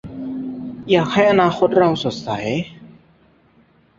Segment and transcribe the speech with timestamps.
[0.89, 2.29] อยากให้อนาคตเราสดใส